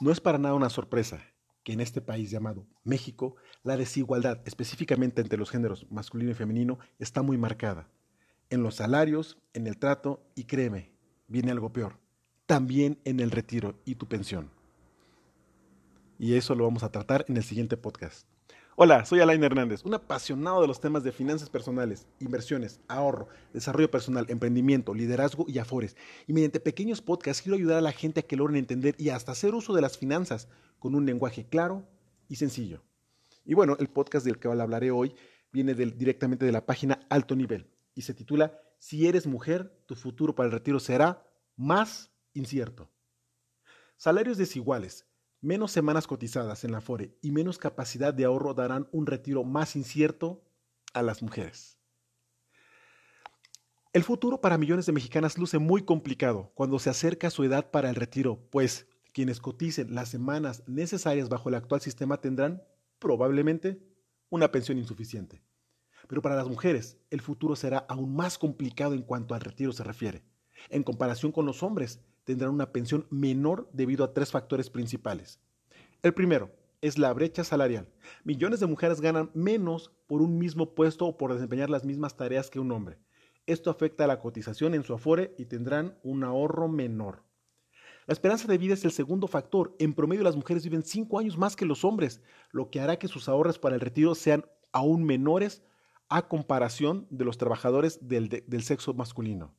No 0.00 0.12
es 0.12 0.20
para 0.20 0.38
nada 0.38 0.54
una 0.54 0.70
sorpresa 0.70 1.20
que 1.64 1.72
en 1.72 1.80
este 1.80 2.00
país 2.00 2.30
llamado 2.30 2.66
México 2.84 3.34
la 3.64 3.76
desigualdad, 3.76 4.40
específicamente 4.44 5.20
entre 5.20 5.38
los 5.38 5.50
géneros 5.50 5.86
masculino 5.90 6.30
y 6.30 6.34
femenino, 6.34 6.78
está 7.00 7.22
muy 7.22 7.36
marcada. 7.36 7.88
En 8.48 8.62
los 8.62 8.76
salarios, 8.76 9.38
en 9.54 9.66
el 9.66 9.76
trato 9.76 10.22
y 10.36 10.44
créeme, 10.44 10.92
viene 11.26 11.50
algo 11.50 11.72
peor, 11.72 11.98
también 12.46 13.00
en 13.04 13.18
el 13.18 13.32
retiro 13.32 13.80
y 13.84 13.96
tu 13.96 14.06
pensión. 14.06 14.50
Y 16.18 16.34
eso 16.34 16.54
lo 16.54 16.64
vamos 16.64 16.84
a 16.84 16.92
tratar 16.92 17.24
en 17.28 17.36
el 17.36 17.42
siguiente 17.42 17.76
podcast. 17.76 18.26
Hola, 18.80 19.04
soy 19.04 19.18
Alain 19.18 19.42
Hernández, 19.42 19.84
un 19.84 19.94
apasionado 19.94 20.60
de 20.60 20.68
los 20.68 20.80
temas 20.80 21.02
de 21.02 21.10
finanzas 21.10 21.50
personales, 21.50 22.06
inversiones, 22.20 22.78
ahorro, 22.86 23.26
desarrollo 23.52 23.90
personal, 23.90 24.26
emprendimiento, 24.28 24.94
liderazgo 24.94 25.46
y 25.48 25.58
afores. 25.58 25.96
Y 26.28 26.32
mediante 26.32 26.60
pequeños 26.60 27.02
podcasts 27.02 27.42
quiero 27.42 27.56
ayudar 27.56 27.78
a 27.78 27.80
la 27.80 27.90
gente 27.90 28.20
a 28.20 28.22
que 28.22 28.36
logren 28.36 28.54
entender 28.54 28.94
y 28.96 29.08
hasta 29.08 29.32
hacer 29.32 29.52
uso 29.52 29.74
de 29.74 29.82
las 29.82 29.98
finanzas 29.98 30.46
con 30.78 30.94
un 30.94 31.06
lenguaje 31.06 31.44
claro 31.44 31.88
y 32.28 32.36
sencillo. 32.36 32.84
Y 33.44 33.54
bueno, 33.54 33.76
el 33.80 33.88
podcast 33.88 34.24
del 34.24 34.38
que 34.38 34.46
hablaré 34.46 34.92
hoy 34.92 35.12
viene 35.50 35.74
directamente 35.74 36.46
de 36.46 36.52
la 36.52 36.64
página 36.64 37.00
Alto 37.08 37.34
Nivel 37.34 37.66
y 37.96 38.02
se 38.02 38.14
titula 38.14 38.60
Si 38.78 39.08
eres 39.08 39.26
mujer, 39.26 39.76
tu 39.86 39.96
futuro 39.96 40.36
para 40.36 40.46
el 40.46 40.52
retiro 40.52 40.78
será 40.78 41.26
más 41.56 42.12
incierto. 42.32 42.88
Salarios 43.96 44.38
desiguales 44.38 45.04
Menos 45.40 45.70
semanas 45.70 46.08
cotizadas 46.08 46.64
en 46.64 46.72
la 46.72 46.80
FORE 46.80 47.16
y 47.22 47.30
menos 47.30 47.58
capacidad 47.58 48.12
de 48.12 48.24
ahorro 48.24 48.54
darán 48.54 48.88
un 48.90 49.06
retiro 49.06 49.44
más 49.44 49.76
incierto 49.76 50.42
a 50.94 51.02
las 51.02 51.22
mujeres. 51.22 51.78
El 53.92 54.02
futuro 54.02 54.40
para 54.40 54.58
millones 54.58 54.86
de 54.86 54.92
mexicanas 54.92 55.38
luce 55.38 55.58
muy 55.58 55.82
complicado 55.82 56.50
cuando 56.54 56.80
se 56.80 56.90
acerca 56.90 57.30
su 57.30 57.44
edad 57.44 57.70
para 57.70 57.88
el 57.88 57.94
retiro, 57.94 58.40
pues 58.50 58.88
quienes 59.12 59.40
coticen 59.40 59.94
las 59.94 60.08
semanas 60.08 60.64
necesarias 60.66 61.28
bajo 61.28 61.48
el 61.48 61.54
actual 61.54 61.80
sistema 61.80 62.20
tendrán 62.20 62.62
probablemente 62.98 63.80
una 64.30 64.50
pensión 64.50 64.76
insuficiente. 64.76 65.40
Pero 66.08 66.20
para 66.20 66.34
las 66.34 66.48
mujeres, 66.48 66.98
el 67.10 67.20
futuro 67.20 67.54
será 67.54 67.78
aún 67.78 68.14
más 68.14 68.38
complicado 68.38 68.94
en 68.94 69.02
cuanto 69.02 69.34
al 69.34 69.40
retiro 69.40 69.72
se 69.72 69.84
refiere. 69.84 70.24
En 70.68 70.82
comparación 70.82 71.30
con 71.30 71.46
los 71.46 71.62
hombres, 71.62 72.00
tendrán 72.28 72.50
una 72.50 72.72
pensión 72.72 73.06
menor 73.08 73.70
debido 73.72 74.04
a 74.04 74.12
tres 74.12 74.30
factores 74.30 74.68
principales. 74.68 75.40
El 76.02 76.12
primero 76.12 76.50
es 76.82 76.98
la 76.98 77.10
brecha 77.14 77.42
salarial. 77.42 77.88
Millones 78.22 78.60
de 78.60 78.66
mujeres 78.66 79.00
ganan 79.00 79.30
menos 79.32 79.92
por 80.06 80.20
un 80.20 80.38
mismo 80.38 80.74
puesto 80.74 81.06
o 81.06 81.16
por 81.16 81.32
desempeñar 81.32 81.70
las 81.70 81.86
mismas 81.86 82.18
tareas 82.18 82.50
que 82.50 82.60
un 82.60 82.70
hombre. 82.70 82.98
Esto 83.46 83.70
afecta 83.70 84.04
a 84.04 84.06
la 84.06 84.20
cotización 84.20 84.74
en 84.74 84.84
su 84.84 84.92
afore 84.92 85.34
y 85.38 85.46
tendrán 85.46 85.96
un 86.02 86.22
ahorro 86.22 86.68
menor. 86.68 87.22
La 88.06 88.12
esperanza 88.12 88.46
de 88.46 88.58
vida 88.58 88.74
es 88.74 88.84
el 88.84 88.92
segundo 88.92 89.26
factor. 89.26 89.74
En 89.78 89.94
promedio 89.94 90.22
las 90.22 90.36
mujeres 90.36 90.64
viven 90.64 90.82
cinco 90.82 91.18
años 91.18 91.38
más 91.38 91.56
que 91.56 91.64
los 91.64 91.82
hombres, 91.82 92.20
lo 92.52 92.68
que 92.68 92.80
hará 92.80 92.98
que 92.98 93.08
sus 93.08 93.26
ahorros 93.26 93.58
para 93.58 93.74
el 93.74 93.80
retiro 93.80 94.14
sean 94.14 94.44
aún 94.72 95.02
menores 95.02 95.62
a 96.10 96.28
comparación 96.28 97.06
de 97.08 97.24
los 97.24 97.38
trabajadores 97.38 98.06
del 98.06 98.62
sexo 98.62 98.92
masculino. 98.92 99.54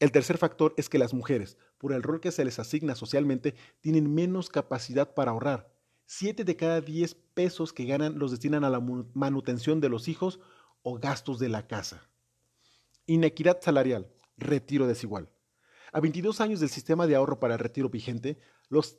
El 0.00 0.12
tercer 0.12 0.38
factor 0.38 0.74
es 0.76 0.88
que 0.88 0.98
las 0.98 1.14
mujeres, 1.14 1.56
por 1.78 1.92
el 1.92 2.02
rol 2.02 2.20
que 2.20 2.32
se 2.32 2.44
les 2.44 2.58
asigna 2.58 2.94
socialmente, 2.94 3.54
tienen 3.80 4.12
menos 4.12 4.48
capacidad 4.48 5.14
para 5.14 5.30
ahorrar. 5.30 5.72
Siete 6.06 6.44
de 6.44 6.56
cada 6.56 6.80
diez 6.80 7.14
pesos 7.14 7.72
que 7.72 7.86
ganan 7.86 8.18
los 8.18 8.30
destinan 8.30 8.64
a 8.64 8.70
la 8.70 8.80
manutención 8.80 9.80
de 9.80 9.88
los 9.88 10.08
hijos 10.08 10.40
o 10.82 10.98
gastos 10.98 11.38
de 11.38 11.48
la 11.48 11.66
casa. 11.66 12.08
Inequidad 13.06 13.60
salarial, 13.62 14.10
retiro 14.36 14.86
desigual. 14.86 15.30
A 15.92 16.00
22 16.00 16.40
años 16.40 16.60
del 16.60 16.68
sistema 16.68 17.06
de 17.06 17.14
ahorro 17.14 17.38
para 17.38 17.54
el 17.54 17.60
retiro 17.60 17.88
vigente, 17.88 18.38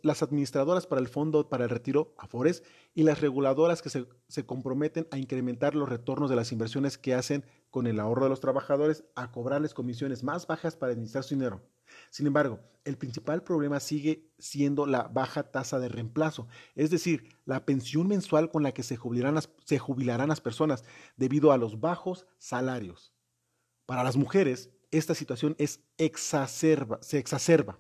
las 0.02 0.24
administradoras 0.24 0.88
para 0.88 1.02
el 1.02 1.08
Fondo 1.08 1.50
para 1.50 1.66
el 1.66 1.70
Retiro, 1.70 2.14
AFORES, 2.18 2.64
y 2.94 3.04
las 3.04 3.22
reguladoras 3.22 3.82
que 3.82 3.90
se, 3.90 4.08
se, 4.28 4.46
comprometen 4.46 5.08
a 5.12 5.18
incrementar 5.18 5.76
los 5.76 5.90
retornos 5.90 6.30
de 6.30 6.36
las 6.36 6.52
inversiones 6.52 6.98
que 6.98 7.14
hacen 7.14 7.46
con 7.70 7.88
el 7.88 8.00
ahorro 8.00 8.24
de 8.24 8.30
los 8.30 8.40
trabajadores 8.40 9.04
a 9.16 9.32
cobrarles 9.32 9.74
comisiones 9.74 10.24
más 10.24 10.48
bajas 10.48 10.76
para 10.76 10.94
administrar 10.94 11.24
su 11.24 11.36
dinero. 11.36 11.62
Sin 12.10 12.28
embargo, 12.28 12.60
el 12.84 12.98
principal 12.98 13.44
problema 13.44 13.80
sigue 13.80 14.32
siendo 14.38 14.86
la 14.86 15.04
baja 15.04 15.52
tasa 15.52 15.80
de 15.80 15.90
reemplazo, 15.90 16.48
es 16.76 16.90
decir, 16.90 17.36
la 17.46 17.66
pensión 17.66 18.08
mensual 18.08 18.52
con 18.52 18.64
la 18.64 18.74
que 18.74 18.84
se 18.84 18.96
jubilarán 18.96 19.36
las, 19.36 19.50
se 19.66 19.80
jubilarán 19.80 20.30
las 20.30 20.42
personas 20.42 20.84
debido 21.18 21.52
a 21.52 21.58
los 21.58 21.80
bajos 21.80 22.28
salarios. 22.38 23.14
Para 23.86 24.04
las 24.04 24.18
mujeres, 24.18 24.72
esta 24.92 25.16
situación 25.16 25.56
es 25.58 25.82
exacerba, 25.98 27.00
se 27.02 27.18
exacerba. 27.18 27.80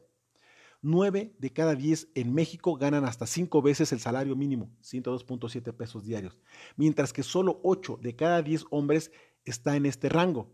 Nueve 0.81 1.35
de 1.39 1.51
cada 1.51 1.75
diez 1.75 2.07
en 2.15 2.33
México 2.33 2.75
ganan 2.75 3.05
hasta 3.05 3.25
cinco 3.25 3.61
veces 3.61 3.91
el 3.91 3.99
salario 3.99 4.35
mínimo, 4.35 4.69
102.7 4.81 5.73
pesos 5.73 6.03
diarios, 6.03 6.37
mientras 6.75 7.13
que 7.13 7.23
solo 7.23 7.59
ocho 7.63 7.97
de 8.01 8.15
cada 8.15 8.41
diez 8.41 8.65
hombres 8.69 9.11
está 9.45 9.75
en 9.75 9.85
este 9.85 10.09
rango, 10.09 10.51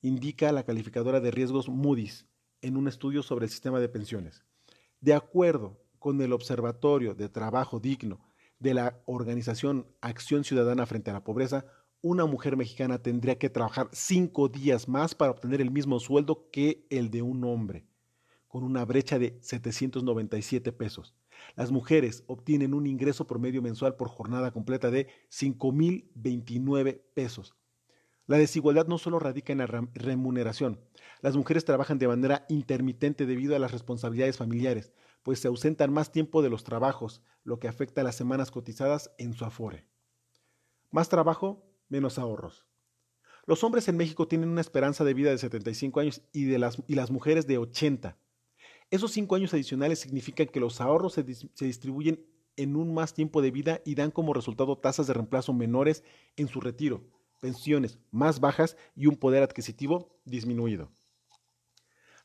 indica 0.00 0.52
la 0.52 0.64
calificadora 0.64 1.20
de 1.20 1.30
riesgos 1.30 1.68
Moody's 1.68 2.26
en 2.62 2.76
un 2.76 2.88
estudio 2.88 3.22
sobre 3.22 3.46
el 3.46 3.50
sistema 3.50 3.80
de 3.80 3.88
pensiones. 3.88 4.44
De 5.00 5.14
acuerdo 5.14 5.80
con 5.98 6.20
el 6.20 6.32
Observatorio 6.32 7.14
de 7.14 7.28
Trabajo 7.28 7.80
Digno 7.80 8.20
de 8.58 8.74
la 8.74 9.00
organización 9.06 9.86
Acción 10.00 10.44
Ciudadana 10.44 10.86
frente 10.86 11.10
a 11.10 11.14
la 11.14 11.24
Pobreza, 11.24 11.66
una 12.00 12.26
mujer 12.26 12.56
mexicana 12.56 13.02
tendría 13.02 13.38
que 13.38 13.50
trabajar 13.50 13.88
cinco 13.92 14.48
días 14.48 14.88
más 14.88 15.14
para 15.14 15.32
obtener 15.32 15.60
el 15.60 15.70
mismo 15.70 15.98
sueldo 15.98 16.48
que 16.50 16.86
el 16.90 17.10
de 17.10 17.22
un 17.22 17.44
hombre, 17.44 17.87
con 18.48 18.64
una 18.64 18.84
brecha 18.84 19.18
de 19.18 19.38
797 19.40 20.72
pesos. 20.72 21.14
Las 21.54 21.70
mujeres 21.70 22.24
obtienen 22.26 22.74
un 22.74 22.86
ingreso 22.86 23.26
promedio 23.26 23.62
mensual 23.62 23.94
por 23.94 24.08
jornada 24.08 24.50
completa 24.50 24.90
de 24.90 25.06
5.029 25.30 27.00
pesos, 27.14 27.54
la 28.28 28.36
desigualdad 28.36 28.86
no 28.86 28.98
solo 28.98 29.18
radica 29.18 29.54
en 29.54 29.58
la 29.60 29.66
remuneración. 29.94 30.78
Las 31.22 31.34
mujeres 31.34 31.64
trabajan 31.64 31.98
de 31.98 32.08
manera 32.08 32.44
intermitente 32.50 33.24
debido 33.24 33.56
a 33.56 33.58
las 33.58 33.72
responsabilidades 33.72 34.36
familiares, 34.36 34.92
pues 35.22 35.40
se 35.40 35.48
ausentan 35.48 35.94
más 35.94 36.12
tiempo 36.12 36.42
de 36.42 36.50
los 36.50 36.62
trabajos, 36.62 37.22
lo 37.42 37.58
que 37.58 37.68
afecta 37.68 38.02
a 38.02 38.04
las 38.04 38.16
semanas 38.16 38.50
cotizadas 38.50 39.12
en 39.16 39.32
su 39.32 39.46
afore. 39.46 39.86
Más 40.90 41.08
trabajo, 41.08 41.64
menos 41.88 42.18
ahorros. 42.18 42.66
Los 43.46 43.64
hombres 43.64 43.88
en 43.88 43.96
México 43.96 44.28
tienen 44.28 44.50
una 44.50 44.60
esperanza 44.60 45.04
de 45.04 45.14
vida 45.14 45.30
de 45.30 45.38
75 45.38 46.00
años 46.00 46.20
y, 46.30 46.44
de 46.44 46.58
las, 46.58 46.82
y 46.86 46.96
las 46.96 47.10
mujeres 47.10 47.46
de 47.46 47.56
80. 47.56 48.18
Esos 48.90 49.12
cinco 49.12 49.36
años 49.36 49.52
adicionales 49.52 49.98
significan 49.98 50.46
que 50.46 50.60
los 50.60 50.80
ahorros 50.80 51.12
se, 51.12 51.22
distribuyen 51.22 52.24
en 52.56 52.76
un 52.76 52.94
más 52.94 53.14
tiempo 53.14 53.42
de 53.42 53.50
vida 53.50 53.80
y 53.84 53.94
dan 53.94 54.10
como 54.10 54.34
resultado 54.34 54.78
tasas 54.78 55.06
de 55.06 55.14
reemplazo 55.14 55.52
menores 55.52 56.04
en 56.36 56.48
su 56.48 56.60
retiro 56.60 57.04
pensiones 57.40 57.98
más 58.10 58.40
bajas 58.40 58.76
y 58.94 59.06
un 59.06 59.16
poder 59.16 59.42
adquisitivo 59.42 60.20
disminuido. 60.24 60.90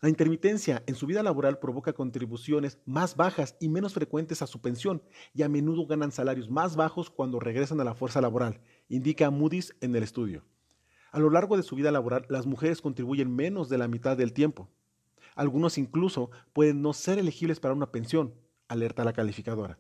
La 0.02 0.10
intermitencia 0.10 0.84
en 0.86 0.96
su 0.96 1.08
vida 1.08 1.24
laboral 1.24 1.60
provoca 1.60 1.94
contribuciones 1.94 2.78
más 2.86 3.16
bajas 3.16 3.56
y 3.62 3.70
menos 3.70 3.94
frecuentes 3.94 4.42
a 4.42 4.48
su 4.48 4.60
pensión 4.60 5.02
y 5.34 5.44
a 5.44 5.50
menudo 5.50 5.86
ganan 5.88 6.12
salarios 6.12 6.50
más 6.50 6.76
bajos 6.76 7.10
cuando 7.10 7.40
regresan 7.40 7.80
a 7.80 7.86
la 7.86 7.96
fuerza 7.96 8.20
laboral, 8.20 8.60
indica 8.90 9.30
Moody's 9.30 9.74
en 9.80 9.96
el 9.96 10.04
estudio. 10.04 10.44
A 11.14 11.20
lo 11.20 11.30
largo 11.30 11.56
de 11.56 11.64
su 11.64 11.76
vida 11.76 11.92
laboral, 11.92 12.26
las 12.28 12.46
mujeres 12.46 12.82
contribuyen 12.82 13.34
menos 13.34 13.70
de 13.70 13.78
la 13.78 13.88
mitad 13.88 14.18
del 14.18 14.34
tiempo. 14.34 14.70
Algunos 15.36 15.78
incluso 15.78 16.32
pueden 16.54 16.82
no 16.82 16.94
ser 16.94 17.20
elegibles 17.20 17.60
para 17.60 17.74
una 17.74 17.92
pensión, 17.92 18.34
alerta 18.68 19.04
la 19.04 19.14
calificadora. 19.14 19.80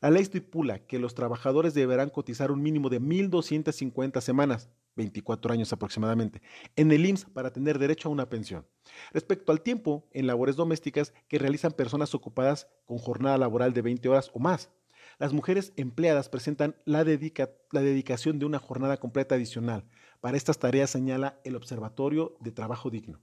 La 0.00 0.10
ley 0.10 0.22
estipula 0.22 0.80
que 0.80 0.98
los 0.98 1.14
trabajadores 1.14 1.74
deberán 1.74 2.10
cotizar 2.10 2.50
un 2.50 2.60
mínimo 2.60 2.90
de 2.90 3.00
1.250 3.00 4.20
semanas, 4.20 4.68
24 4.96 5.52
años 5.52 5.72
aproximadamente, 5.72 6.42
en 6.74 6.90
el 6.90 7.06
IMSS 7.06 7.26
para 7.26 7.52
tener 7.52 7.78
derecho 7.78 8.08
a 8.08 8.12
una 8.12 8.28
pensión. 8.28 8.66
Respecto 9.12 9.52
al 9.52 9.62
tiempo 9.62 10.08
en 10.10 10.26
labores 10.26 10.56
domésticas 10.56 11.14
que 11.28 11.38
realizan 11.38 11.70
personas 11.70 12.14
ocupadas 12.16 12.68
con 12.84 12.98
jornada 12.98 13.38
laboral 13.38 13.72
de 13.72 13.82
20 13.82 14.08
horas 14.08 14.30
o 14.34 14.40
más, 14.40 14.70
las 15.18 15.32
mujeres 15.32 15.72
empleadas 15.76 16.28
presentan 16.28 16.74
la, 16.84 17.04
la 17.04 17.80
dedicación 17.80 18.38
de 18.40 18.46
una 18.46 18.58
jornada 18.58 18.96
completa 18.96 19.36
adicional. 19.36 19.84
Para 20.20 20.36
estas 20.36 20.58
tareas 20.58 20.90
señala 20.90 21.38
el 21.44 21.54
Observatorio 21.54 22.36
de 22.40 22.50
Trabajo 22.50 22.90
Digno. 22.90 23.20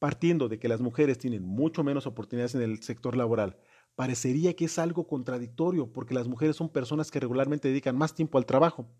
Partiendo 0.00 0.48
de 0.48 0.58
que 0.58 0.66
las 0.66 0.80
mujeres 0.80 1.18
tienen 1.18 1.44
mucho 1.44 1.84
menos 1.84 2.06
oportunidades 2.06 2.54
en 2.54 2.62
el 2.62 2.82
sector 2.82 3.18
laboral, 3.18 3.58
parecería 3.96 4.56
que 4.56 4.64
es 4.64 4.78
algo 4.78 5.06
contradictorio 5.06 5.92
porque 5.92 6.14
las 6.14 6.26
mujeres 6.26 6.56
son 6.56 6.70
personas 6.70 7.10
que 7.10 7.20
regularmente 7.20 7.68
dedican 7.68 7.98
más 7.98 8.14
tiempo 8.14 8.38
al 8.38 8.46
trabajo. 8.46 8.90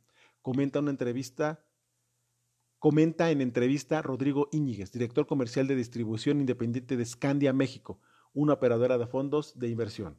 Comenta 0.43 0.81
comenta 2.79 3.31
en 3.31 3.41
entrevista 3.41 4.03
Rodrigo 4.03 4.51
Íñiguez, 4.53 4.93
director 4.93 5.27
comercial 5.27 5.67
de 5.67 5.75
distribución 5.75 6.39
independiente 6.39 6.99
de 6.99 7.07
Scandia 7.07 7.55
México, 7.55 7.99
una 8.35 8.53
operadora 8.53 8.99
de 8.99 9.07
fondos 9.07 9.59
de 9.59 9.69
inversión. 9.69 10.19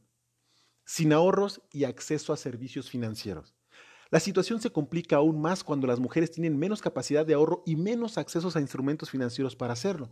Sin 0.84 1.14
ahorros 1.14 1.62
y 1.72 1.84
acceso 1.84 2.34
a 2.34 2.38
servicios 2.38 2.90
financieros. 2.90 3.56
La 4.10 4.20
situación 4.20 4.60
se 4.60 4.72
complica 4.72 5.18
aún 5.18 5.40
más 5.40 5.64
cuando 5.64 5.86
las 5.86 6.00
mujeres 6.00 6.32
tienen 6.32 6.58
menos 6.58 6.82
capacidad 6.82 7.24
de 7.24 7.36
ahorro 7.36 7.62
y 7.68 7.76
menos 7.76 8.18
accesos 8.18 8.56
a 8.56 8.62
instrumentos 8.62 9.12
financieros 9.12 9.56
para 9.56 9.74
hacerlo. 9.74 10.10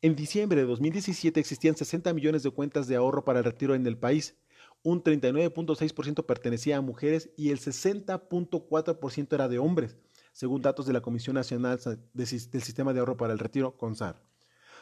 En 0.00 0.14
diciembre 0.14 0.60
de 0.60 0.66
2017 0.66 1.40
existían 1.40 1.76
60 1.76 2.14
millones 2.14 2.44
de 2.44 2.52
cuentas 2.52 2.86
de 2.86 2.94
ahorro 2.94 3.24
para 3.24 3.40
el 3.40 3.44
retiro 3.44 3.74
en 3.74 3.84
el 3.84 3.98
país, 3.98 4.36
un 4.84 5.02
39.6% 5.02 6.24
pertenecía 6.24 6.76
a 6.76 6.80
mujeres 6.80 7.30
y 7.36 7.50
el 7.50 7.58
60.4% 7.58 9.32
era 9.32 9.48
de 9.48 9.58
hombres, 9.58 9.96
según 10.32 10.62
datos 10.62 10.86
de 10.86 10.92
la 10.92 11.00
Comisión 11.00 11.34
Nacional 11.34 11.80
del 12.14 12.26
Sistema 12.28 12.92
de 12.92 13.00
Ahorro 13.00 13.16
para 13.16 13.32
el 13.32 13.40
Retiro, 13.40 13.76
CONSAR. 13.76 14.22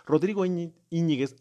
Rodrigo 0.05 0.45
Íñiguez 0.45 1.37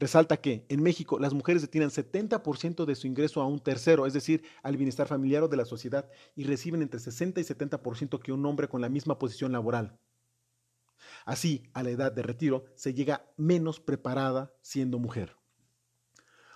resalta 0.00 0.36
que 0.38 0.66
en 0.68 0.82
México 0.82 1.20
las 1.20 1.32
mujeres 1.32 1.62
destinan 1.62 1.90
70% 1.90 2.84
de 2.86 2.96
su 2.96 3.06
ingreso 3.06 3.40
a 3.40 3.46
un 3.46 3.60
tercero, 3.60 4.04
es 4.04 4.14
decir, 4.14 4.42
al 4.64 4.76
bienestar 4.76 5.06
familiar 5.06 5.44
o 5.44 5.48
de 5.48 5.56
la 5.58 5.64
sociedad, 5.64 6.10
y 6.34 6.42
reciben 6.42 6.82
entre 6.82 6.98
60 6.98 7.40
y 7.40 7.44
70% 7.44 8.18
que 8.18 8.32
un 8.32 8.44
hombre 8.46 8.66
con 8.66 8.80
la 8.80 8.88
misma 8.88 9.16
posición 9.16 9.52
laboral. 9.52 9.96
Así, 11.26 11.64
a 11.74 11.82
la 11.82 11.90
edad 11.90 12.12
de 12.12 12.22
retiro 12.22 12.64
se 12.76 12.94
llega 12.94 13.28
menos 13.36 13.80
preparada 13.80 14.54
siendo 14.62 15.00
mujer. 15.00 15.36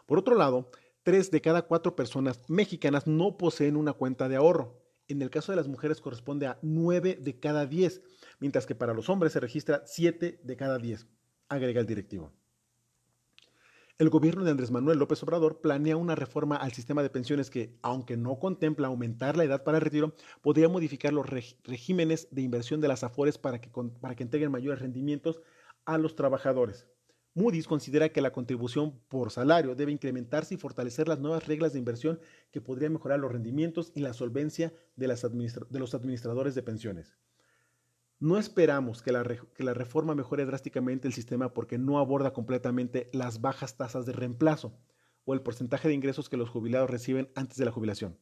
Por 0.06 0.18
otro 0.18 0.36
lado, 0.36 0.70
tres 1.02 1.32
de 1.32 1.40
cada 1.40 1.62
cuatro 1.62 1.96
personas 1.96 2.40
mexicanas 2.48 3.08
no 3.08 3.36
poseen 3.36 3.76
una 3.76 3.92
cuenta 3.92 4.28
de 4.28 4.36
ahorro. 4.36 4.80
En 5.08 5.22
el 5.22 5.30
caso 5.30 5.50
de 5.50 5.56
las 5.56 5.66
mujeres 5.66 6.00
corresponde 6.00 6.46
a 6.46 6.60
nueve 6.62 7.18
de 7.20 7.40
cada 7.40 7.66
diez, 7.66 8.00
mientras 8.38 8.64
que 8.64 8.76
para 8.76 8.94
los 8.94 9.08
hombres 9.08 9.32
se 9.32 9.40
registra 9.40 9.82
siete 9.86 10.40
de 10.44 10.56
cada 10.56 10.78
diez, 10.78 11.08
agrega 11.48 11.80
el 11.80 11.86
directivo. 11.86 12.32
El 14.00 14.08
gobierno 14.08 14.44
de 14.44 14.50
Andrés 14.50 14.70
Manuel 14.70 14.98
López 14.98 15.22
Obrador 15.24 15.60
planea 15.60 15.98
una 15.98 16.14
reforma 16.14 16.56
al 16.56 16.72
sistema 16.72 17.02
de 17.02 17.10
pensiones 17.10 17.50
que, 17.50 17.76
aunque 17.82 18.16
no 18.16 18.38
contempla 18.38 18.86
aumentar 18.86 19.36
la 19.36 19.44
edad 19.44 19.62
para 19.62 19.76
el 19.76 19.84
retiro, 19.84 20.14
podría 20.40 20.70
modificar 20.70 21.12
los 21.12 21.26
regímenes 21.28 22.26
de 22.30 22.40
inversión 22.40 22.80
de 22.80 22.88
las 22.88 23.04
AFORES 23.04 23.36
para 23.36 23.60
que, 23.60 23.68
para 24.00 24.14
que 24.14 24.22
entreguen 24.22 24.50
mayores 24.50 24.80
rendimientos 24.80 25.42
a 25.84 25.98
los 25.98 26.16
trabajadores. 26.16 26.86
Moody's 27.34 27.66
considera 27.66 28.08
que 28.08 28.22
la 28.22 28.32
contribución 28.32 28.98
por 29.10 29.30
salario 29.30 29.74
debe 29.74 29.92
incrementarse 29.92 30.54
y 30.54 30.56
fortalecer 30.56 31.06
las 31.06 31.20
nuevas 31.20 31.46
reglas 31.46 31.74
de 31.74 31.80
inversión 31.80 32.20
que 32.52 32.62
podrían 32.62 32.94
mejorar 32.94 33.20
los 33.20 33.30
rendimientos 33.30 33.92
y 33.94 34.00
la 34.00 34.14
solvencia 34.14 34.72
de, 34.96 35.08
los 35.08 35.94
administradores 35.94 36.54
de 36.54 36.62
pensiones. 36.62 37.18
No 38.22 38.36
esperamos 38.36 39.00
que 39.00 39.12
la, 39.12 39.22
reforma 39.72 40.14
mejore 40.14 40.44
drásticamente 40.44 41.08
el 41.08 41.14
sistema 41.14 41.54
porque 41.54 41.78
no 41.78 41.98
aborda 41.98 42.34
completamente 42.34 43.08
las 43.14 43.40
bajas 43.40 43.78
tasas 43.78 44.04
de 44.04 44.12
reemplazo 44.12 44.78
o 45.24 45.32
el 45.32 45.40
porcentaje 45.40 45.88
de 45.88 45.94
ingresos 45.94 46.28
que 46.28 46.36
los 46.36 46.50
jubilados 46.50 46.90
reciben 46.90 47.30
antes 47.34 47.56
de 47.56 47.64
la 47.64 47.70
jubilación, 47.70 48.18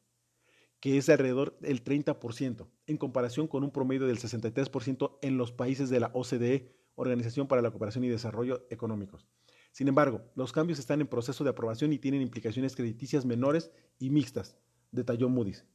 que 0.78 0.98
es 0.98 1.06
de 1.06 1.14
alrededor 1.14 1.58
del 1.58 1.82
30%, 1.82 2.68
en 2.86 2.96
comparación 2.96 3.48
con 3.48 3.64
un 3.64 3.72
promedio 3.72 4.06
del 4.06 4.20
63% 4.20 5.18
en 5.20 5.36
los 5.36 5.50
países 5.50 5.90
de 5.90 5.98
la 5.98 6.12
OCDE 6.14 6.76
Organización 6.94 7.48
para 7.48 7.62
la 7.62 7.72
Cooperación 7.72 8.04
y 8.04 8.08
Desarrollo 8.08 8.68
Económicos. 8.70 9.26
Sin 9.72 9.88
embargo, 9.88 10.30
los 10.36 10.52
cambios 10.52 10.78
están 10.78 11.00
en 11.00 11.08
proceso 11.08 11.42
de 11.42 11.50
aprobación 11.50 11.92
y 11.92 11.98
tienen 11.98 12.22
implicaciones 12.22 12.76
crediticias 12.76 13.26
menores 13.26 13.72
y 13.98 14.10
mixtas, 14.10 14.56
detalló 14.92 15.28
Moody's. 15.28 15.66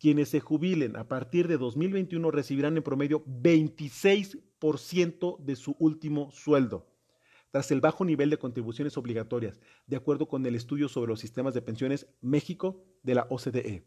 Quienes 0.00 0.30
se 0.30 0.40
jubilen 0.40 0.96
a 0.96 1.06
partir 1.08 1.46
de 1.46 1.58
2021 1.58 2.30
recibirán 2.30 2.74
en 2.74 2.82
promedio 2.82 3.22
26% 3.26 5.38
de 5.38 5.56
su 5.56 5.76
último 5.78 6.30
sueldo, 6.32 6.86
tras 7.50 7.70
el 7.70 7.82
bajo 7.82 8.06
nivel 8.06 8.30
de 8.30 8.38
contribuciones 8.38 8.96
obligatorias, 8.96 9.60
de 9.86 9.96
acuerdo 9.96 10.26
con 10.26 10.46
el 10.46 10.54
estudio 10.54 10.88
sobre 10.88 11.10
los 11.10 11.20
sistemas 11.20 11.52
de 11.52 11.60
pensiones 11.60 12.06
México 12.22 12.82
de 13.02 13.14
la 13.14 13.26
OCDE. 13.28 13.84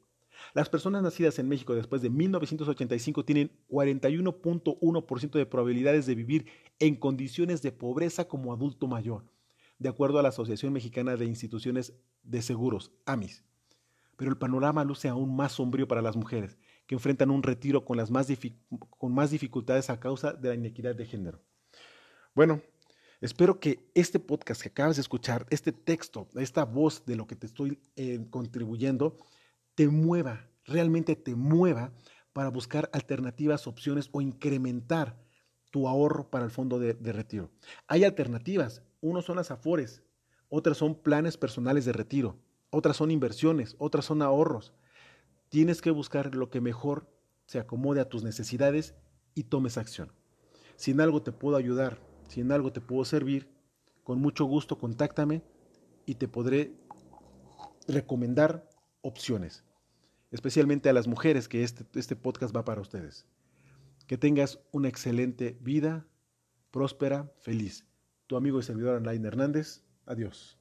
Las 0.53 0.69
personas 0.69 1.01
nacidas 1.01 1.39
en 1.39 1.49
México 1.49 1.73
después 1.73 2.03
de 2.03 2.11
1985 2.11 3.25
tienen 3.25 3.49
41.1% 3.69 5.31
de 5.31 5.45
probabilidades 5.47 6.05
de 6.05 6.13
vivir 6.13 6.45
en 6.77 6.95
condiciones 6.95 7.63
de 7.63 7.71
pobreza 7.71 8.27
como 8.27 8.53
adulto 8.53 8.85
mayor, 8.85 9.25
de 9.79 9.89
acuerdo 9.89 10.19
a 10.19 10.21
la 10.21 10.29
Asociación 10.29 10.73
Mexicana 10.73 11.15
de 11.15 11.25
Instituciones 11.25 11.95
de 12.21 12.43
Seguros, 12.43 12.91
AMIS. 13.07 13.43
Pero 14.15 14.31
el 14.31 14.37
panorama 14.37 14.83
luce 14.83 15.09
aún 15.09 15.35
más 15.35 15.53
sombrío 15.53 15.87
para 15.87 16.01
las 16.01 16.15
mujeres, 16.15 16.57
que 16.87 16.95
enfrentan 16.95 17.31
un 17.31 17.43
retiro 17.43 17.85
con, 17.85 17.97
las 17.97 18.11
más, 18.11 18.27
con 18.97 19.13
más 19.13 19.31
dificultades 19.31 19.89
a 19.89 19.99
causa 19.99 20.33
de 20.33 20.49
la 20.49 20.55
inequidad 20.55 20.95
de 20.95 21.05
género. 21.05 21.41
Bueno, 22.33 22.61
Espero 23.23 23.57
que 23.57 23.89
este 23.93 24.19
podcast 24.19 24.61
que 24.61 24.67
acabas 24.67 24.97
de 24.97 25.01
escuchar, 25.01 25.45
este 25.49 25.71
texto, 25.71 26.27
esta 26.35 26.65
voz 26.65 27.05
de 27.05 27.15
lo 27.15 27.25
que 27.25 27.37
te 27.37 27.45
estoy 27.45 27.79
eh, 27.95 28.19
contribuyendo, 28.29 29.15
te 29.75 29.87
mueva, 29.87 30.49
realmente 30.65 31.15
te 31.15 31.33
mueva 31.33 31.93
para 32.33 32.49
buscar 32.49 32.89
alternativas, 32.91 33.65
opciones 33.65 34.09
o 34.11 34.19
incrementar 34.19 35.17
tu 35.71 35.87
ahorro 35.87 36.29
para 36.29 36.43
el 36.43 36.51
fondo 36.51 36.79
de, 36.79 36.93
retiro. 37.13 37.49
Hay 37.87 38.03
alternativas. 38.03 38.83
Unos 38.99 39.23
son 39.23 39.37
las 39.37 39.51
afores, 39.51 40.03
otras 40.49 40.75
son 40.75 40.93
planes 40.93 41.37
personales 41.37 41.85
de 41.85 41.93
retiro, 41.93 42.37
otras 42.73 42.97
son 42.97 43.11
inversiones, 43.11 43.75
otras 43.77 44.05
son 44.05 44.21
ahorros. 44.21 44.73
Tienes 45.49 45.81
que 45.81 45.91
buscar 45.91 46.33
lo 46.33 46.49
que 46.49 46.59
mejor 46.59 47.07
se 47.45 47.59
acomode 47.59 48.01
a 48.01 48.09
tus 48.09 48.23
necesidades 48.23 48.95
y 49.35 49.43
tomes 49.43 49.77
acción. 49.77 50.11
Si 50.75 50.91
en 50.91 51.01
algo 51.01 51.21
te 51.21 51.31
puedo 51.31 51.55
ayudar, 51.55 51.99
si 52.27 52.41
en 52.41 52.51
algo 52.51 52.73
te 52.73 52.81
puedo 52.81 53.05
servir, 53.05 53.47
con 54.03 54.19
mucho 54.19 54.45
gusto 54.45 54.79
contáctame 54.79 55.43
y 56.05 56.15
te 56.15 56.27
podré 56.27 56.73
recomendar 57.87 58.67
opciones, 59.01 59.63
especialmente 60.31 60.89
a 60.89 60.93
las 60.93 61.07
mujeres 61.07 61.47
que 61.47 61.63
este, 61.63 61.85
este 61.93 62.15
podcast 62.15 62.55
va 62.55 62.65
para 62.65 62.81
ustedes. 62.81 63.27
Que 64.07 64.17
tengas 64.17 64.59
una 64.71 64.89
excelente 64.89 65.57
vida, 65.61 66.07
próspera, 66.71 67.31
feliz. 67.39 67.85
Tu 68.25 68.35
amigo 68.35 68.59
y 68.59 68.63
servidor 68.63 68.97
Alain 68.97 69.23
Hernández. 69.25 69.83
Adiós. 70.07 70.57